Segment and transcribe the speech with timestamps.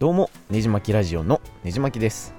[0.00, 2.34] どうもねじまきラジオのねじまきです。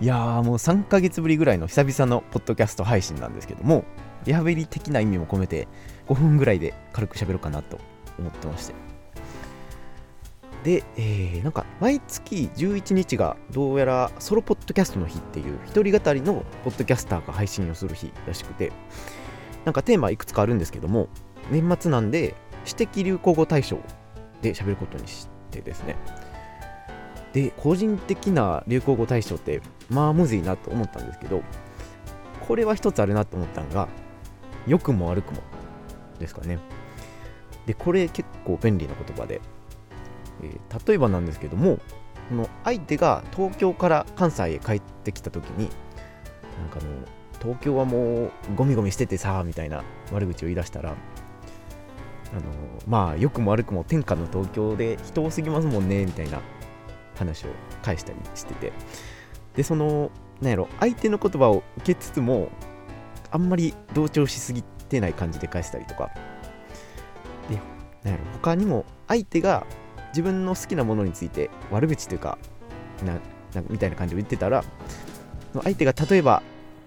[0.00, 3.84] いやーもう3ヶ月ぶりぐらいの久々のポッドキャスト配信なんですけども
[4.24, 5.68] リハビリ的な意味も込めて
[6.08, 7.78] 5分ぐらいで軽く喋ろうかなと
[8.18, 8.74] 思ってまして。
[10.64, 18.72] で、えー、なんか毎月11日がどうやらソロポッドキャストの日っていう一人語りのポッドキャスターが配信をする日らしくて
[19.66, 21.10] なんかテーマいくつかあるんですけども
[21.50, 22.34] 年末なんで
[22.64, 23.80] 私的流行語大賞
[24.40, 25.96] で喋ることにしてですね。
[27.32, 31.42] で個人的な流行語大賞ってまあむずいなと思ったんですけど
[32.46, 33.88] これは一つあるなと思ったのが
[34.66, 35.40] 良くも悪くも
[36.18, 36.58] ですかね。
[37.66, 39.40] でこれ結構便利な言葉で、
[40.42, 41.78] えー、例えばなんですけども
[42.28, 45.68] この相手が東京から関西へ帰ってきた時に
[46.58, 46.90] なんかあの
[47.40, 50.94] 東京はもうゴミゴミしててさみたいな悪口を言い出したらあ
[52.34, 52.40] の
[52.86, 56.40] まあ良くも悪くも天下の東京で人多すぎますもんねみたいな
[57.20, 57.48] 話を
[57.82, 58.72] 返したりしてて。
[59.54, 62.50] でそのなんやろ相手の言葉を受けつつも
[63.32, 66.10] あんまり同調しすぎてない感じで返したりとか。
[67.48, 67.58] で
[68.04, 69.66] なんやろ他にも相手が
[70.10, 72.38] 自分の好きなものについて悪口というか
[73.04, 73.18] な
[73.68, 74.64] みたいな感じを言ってたら
[75.62, 76.42] 相手が例えば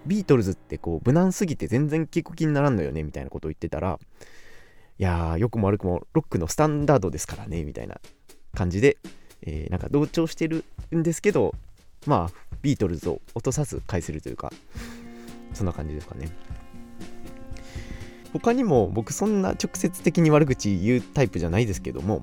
[0.06, 4.00] ビートルズってこう無難すぎて全然聞く気にならんのよねみたいなことを言ってたら
[5.00, 8.00] いやー、良くも悪くもロックのスタンダードですからね、みたいな
[8.54, 8.98] 感じで、
[9.46, 10.64] えー、なんか同調してる
[10.96, 11.54] んですけど、
[12.06, 14.52] まあ、ビートルズを落とさず返せるというか、
[15.54, 16.30] そんな感じですかね。
[18.34, 22.22] 他にも僕そんな直接的に悪口言うタイプじゃないですけども、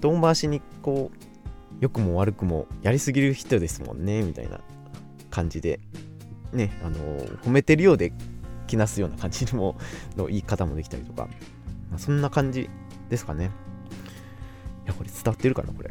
[0.00, 1.16] 遠回しにこう、
[1.80, 4.60] 良くも悪くもやりすぎる人ですもんね、みたいな
[5.30, 5.80] 感じで、
[6.52, 6.98] ね、あの、
[7.44, 8.12] 褒めてるようで
[8.66, 9.74] 気なすような感じの
[10.28, 11.28] 言い方もできたりとか、
[11.90, 12.68] まあ、そんな感じ
[13.08, 13.50] ですかね。
[14.84, 15.90] いや、これ伝わってるかな、これ。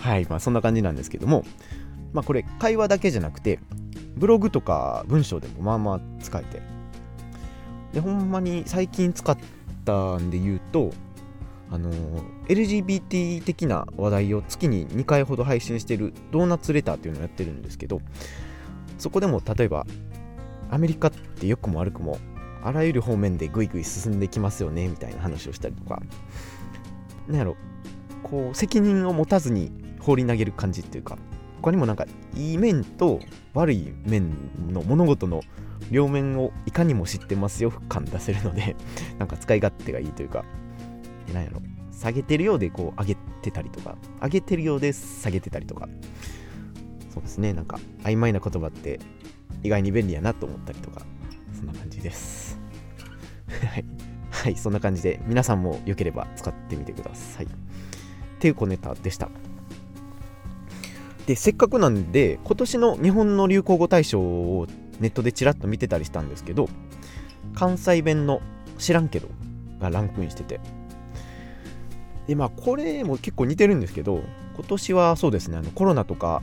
[0.00, 1.44] はい、まあそんな感じなんですけども、
[2.12, 3.58] まあこれ会話だけじゃなくて、
[4.16, 6.62] ブログとか文章でもまあまあ使えて、
[7.92, 9.36] で、ほんまに最近使っ
[9.84, 10.92] たんで言うと、
[11.70, 11.90] あの
[12.48, 18.00] LGBT 的な話題を月に2回ほど配信してるドーナツレターっていうのをやってるんですけど、
[18.98, 19.86] そこでも例えば、
[20.70, 22.18] アメリカって良くも悪くも
[22.62, 26.00] あらゆる方面でぐいぐい進んできますよねみたいな話をしたりとか
[27.26, 27.56] なんやろ
[28.22, 31.18] こう責任を持たずに放り投げる感じっていうか
[31.62, 33.20] 他にもなんかいい面と
[33.54, 34.32] 悪い面
[34.72, 35.42] の物事の
[35.90, 38.76] 両面をいかにも知ってますよ感出せるので
[39.18, 40.44] なんか使い勝手がいいというか
[41.32, 41.60] なんやろ
[41.92, 45.88] 下げてるようでこう上げてたりとか上げてるようで下げてたりとか
[47.10, 49.00] そうですねなんか曖昧な言葉って
[49.62, 51.02] 意外に便利やなと思ったりとか
[51.54, 52.60] そんな感じです
[53.66, 53.84] はい。
[54.30, 57.46] はい、そんな感じで、皆さんも良ければ使ってみてください。
[57.46, 57.48] っ
[58.38, 59.28] ていう小ネタでした。
[61.30, 64.66] で、せっかくなんで、今年の日本の流行語大賞を
[64.98, 66.68] ネットでちらっと見てたりしたんですけど、
[67.54, 68.40] 関西弁の
[68.78, 69.28] 知らんけど
[69.78, 70.58] がランクインしてて。
[72.26, 74.24] で、まあ、これも結構似てるんですけど、
[74.56, 76.42] 今年はそうですね、あのコロナとか、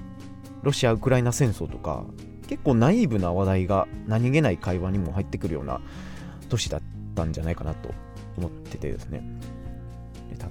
[0.64, 2.06] ロシア・ウクライナ戦争とか、
[2.48, 5.82] 結構ナイーブな話題が何気ない会話にも入ってくるような
[6.48, 6.82] 年だっ
[7.14, 7.90] たんじゃないかなと
[8.38, 9.22] 思っててですね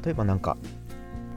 [0.04, 0.58] 例えばなんか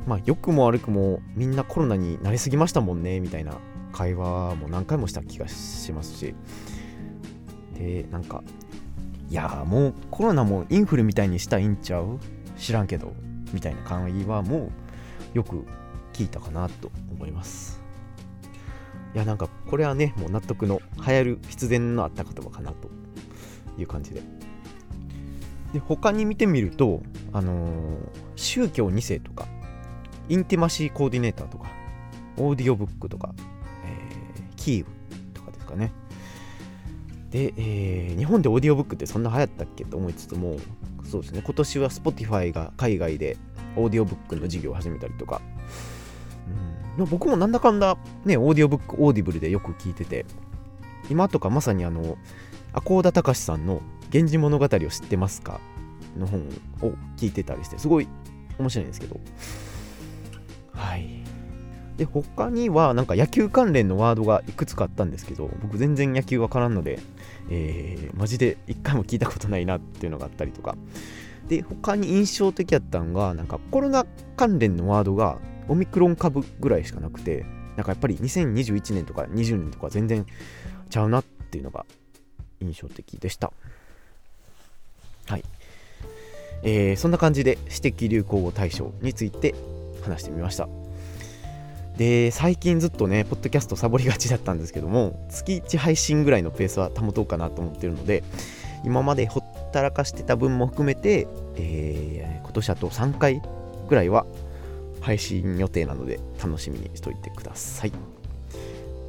[0.09, 3.53] まあ良くも悪くもみんなコロナになりすぎましたもんねみたいな
[3.93, 6.35] 会話も何回もした気がしますし。
[7.75, 8.43] でなんか
[9.29, 12.19] いやもうコロナもインフルみたいにしたいんちゃう？
[12.57, 13.13] 知らんけど。
[13.51, 14.69] みたいな会話も
[15.33, 15.65] よく
[16.13, 17.81] 聞いたかなと思います。
[19.15, 22.89] いやなんかこれはねもう納得の流行る必然のあった言葉かなと
[23.79, 24.21] いう感じで。
[25.73, 27.01] で他に見てみると、
[27.33, 27.99] あのー、
[28.35, 29.47] 宗教2世とか
[30.29, 31.71] インティマシーコーディネーターとか
[32.37, 33.33] オーディオブックとか、
[33.85, 34.85] えー、キーウ
[35.33, 35.91] とかですかね。
[37.31, 40.57] で、えー、日本でオーディオブックってそんな流行ったっけと思いつつも
[41.03, 41.41] そうですね。
[41.43, 43.37] 今年は Spotify が海外で
[43.75, 45.41] オーディオブックの事業を始めたりとか、
[46.97, 50.25] うん、僕もなんだかんだねオーディオブックオーディブルでよく聞いてて
[51.09, 52.17] 今とかまさにあの
[52.73, 53.81] アコーダ隆さんの
[54.11, 55.59] 源氏物語を知ってますか？
[56.17, 56.41] の本
[56.81, 58.07] を聞いてたりして、すごい
[58.57, 59.19] 面白いんですけど。
[60.79, 61.07] はい。
[61.97, 66.99] で、他にはなんか野球関連のワードがいくつかあったんですけど、僕全然野球わからんので、
[67.49, 70.77] えー、マジで一回も聞いたことないなっていうのがあったりとか。
[71.49, 74.05] で、他に印象的やったのが、なんかコロナ
[74.37, 77.45] 関連のワードがオミクロン株ぐらいしかなくて、
[77.75, 80.25] なんかやっぱり2021年とか20年とか全然
[80.89, 81.85] ちゃうなっていうのが
[82.61, 83.51] 印象的でした。
[85.27, 85.43] はい。
[86.63, 89.55] えー、そんな感じで私的流行語大賞について
[90.01, 90.67] 話してみました
[91.97, 98.23] で最近ずっとねポッドキャストサボりがちだったんですけども月1配信ぐらいのペースは保とうかなと思ってるので
[98.85, 103.41] 今までほったらかしてた分も含めて、えー、今年あと3回
[103.89, 104.25] ぐらいは
[105.01, 107.91] 配信予定なので楽しみにしといてください。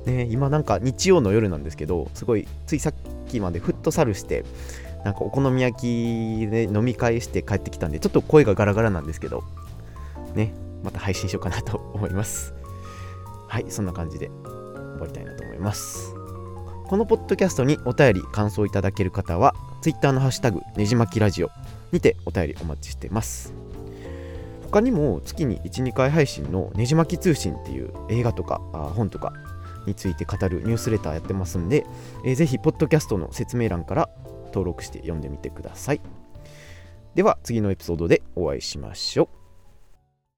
[0.07, 2.95] ね、今なんか日曜の夜なんですけどすごいついさっ
[3.29, 4.45] きまでフットサルして
[5.05, 9.45] なんかお好み焼きで飲み会して帰ってきたんでちょっと声がガラガラなんですけど
[10.35, 12.55] ねまた配信しようかなと思います。
[13.49, 16.15] はいそんな感じで終わりたいなと思います。
[16.87, 21.50] このポッドキャストにお便り感想いただける方は Twitter のハッシュタグねじまきラジオ
[21.93, 23.55] にてお便りお待ちしてます。
[24.71, 28.59] 他にも月に12回配信のねじまき通信っていう映画とか
[28.94, 29.33] 本とか
[29.87, 31.85] について語るニュースレターやってますんで、
[32.25, 34.09] えー、ぜひポッドキャストの説明欄から
[34.47, 36.00] 登録して読んでみてください。
[37.15, 39.40] では次のエピソードでお会いしましょう。